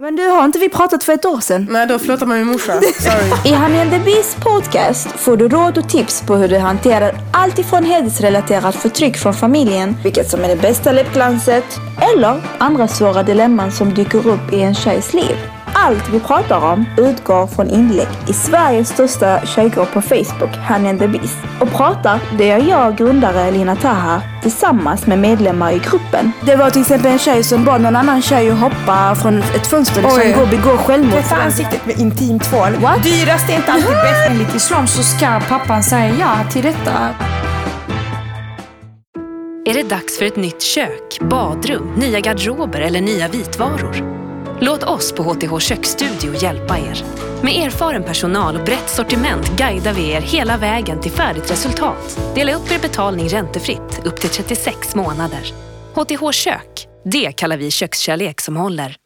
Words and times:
Men 0.00 0.16
du, 0.16 0.26
har 0.26 0.44
inte 0.44 0.58
vi 0.58 0.68
pratat 0.68 1.04
för 1.04 1.12
ett 1.12 1.24
år 1.24 1.40
sedan? 1.40 1.66
Nej, 1.70 1.86
då 1.86 1.98
förlåter 1.98 2.26
man 2.26 2.38
min 2.38 2.46
morsa. 2.46 2.72
Sorry. 2.80 3.50
I 3.50 3.54
and 3.54 3.90
the 3.90 3.98
Beast 3.98 4.40
podcast 4.40 5.08
får 5.08 5.36
du 5.36 5.48
råd 5.48 5.78
och 5.78 5.88
tips 5.88 6.22
på 6.22 6.34
hur 6.34 6.48
du 6.48 6.58
hanterar 6.58 7.14
allt 7.32 7.58
ifrån 7.58 7.84
hedersrelaterat 7.84 8.74
förtryck 8.74 9.16
från 9.16 9.34
familjen, 9.34 9.96
vilket 10.02 10.30
som 10.30 10.44
är 10.44 10.48
det 10.48 10.56
bästa 10.56 10.92
läppglanset, 10.92 11.64
eller 12.14 12.42
andra 12.58 12.88
svåra 12.88 13.22
dilemman 13.22 13.72
som 13.72 13.94
dyker 13.94 14.26
upp 14.26 14.52
i 14.52 14.60
en 14.60 14.74
tjejs 14.74 15.14
liv. 15.14 15.36
Allt 15.80 16.08
vi 16.12 16.20
pratar 16.20 16.72
om 16.72 16.84
utgår 16.96 17.46
från 17.46 17.70
inlägg 17.70 18.08
i 18.28 18.32
Sveriges 18.32 18.88
största 18.88 19.46
tjejgrupp 19.46 19.92
på 19.92 20.02
Facebook, 20.02 20.56
Honey 20.68 20.90
and 20.90 21.00
the 21.00 21.08
Beast. 21.08 21.38
Och 21.60 21.70
pratar, 21.70 22.20
det 22.38 22.46
gör 22.46 22.68
jag, 22.68 22.96
grundare 22.96 23.50
Lina 23.50 23.76
Taha, 23.76 24.22
tillsammans 24.42 25.06
med 25.06 25.18
medlemmar 25.18 25.72
i 25.72 25.78
gruppen. 25.78 26.32
Det 26.40 26.56
var 26.56 26.70
till 26.70 26.80
exempel 26.80 27.12
en 27.12 27.18
tjej 27.18 27.44
som 27.44 27.64
bad 27.64 27.80
någon 27.80 27.96
annan 27.96 28.22
tjej 28.22 28.50
att 28.50 28.58
hoppa 28.58 29.14
från 29.14 29.38
ett 29.38 29.66
fönster 29.66 30.04
Oj. 30.06 30.24
liksom, 30.24 30.32
gå 30.32 30.42
och 30.42 30.48
begå 30.48 30.76
självmord. 30.76 31.12
Tvätta 31.12 31.36
ansiktet 31.36 31.86
med 31.86 31.98
intim 31.98 32.38
tvål. 32.38 32.72
What? 32.80 33.02
Dyrast 33.02 33.50
är 33.50 33.56
inte 33.56 33.72
alltid 33.72 33.90
bäst. 33.90 34.30
Enligt 34.30 34.54
islam 34.54 34.86
så 34.86 35.02
ska 35.02 35.40
pappan 35.48 35.82
säga 35.82 36.14
ja 36.20 36.50
till 36.50 36.62
detta. 36.62 37.14
Är 39.66 39.74
det 39.74 39.82
dags 39.82 40.18
för 40.18 40.24
ett 40.24 40.36
nytt 40.36 40.62
kök, 40.62 41.18
badrum, 41.20 41.92
nya 41.96 42.20
garderober 42.20 42.80
eller 42.80 43.00
nya 43.00 43.28
vitvaror? 43.28 44.27
Låt 44.60 44.82
oss 44.82 45.12
på 45.12 45.22
HTH 45.22 45.58
Köksstudio 45.58 46.42
hjälpa 46.42 46.78
er. 46.78 47.04
Med 47.42 47.66
erfaren 47.66 48.02
personal 48.02 48.56
och 48.56 48.64
brett 48.64 48.88
sortiment 48.88 49.56
guidar 49.56 49.92
vi 49.92 50.10
er 50.10 50.20
hela 50.20 50.56
vägen 50.56 51.00
till 51.00 51.10
färdigt 51.10 51.50
resultat. 51.50 52.20
Dela 52.34 52.54
upp 52.54 52.72
er 52.72 52.78
betalning 52.78 53.28
räntefritt 53.28 54.00
upp 54.04 54.20
till 54.20 54.30
36 54.30 54.94
månader. 54.94 55.52
HTH 55.94 56.30
Kök, 56.32 56.86
det 57.04 57.32
kallar 57.32 57.56
vi 57.56 57.70
kökskärlek 57.70 58.40
som 58.40 58.56
håller. 58.56 58.98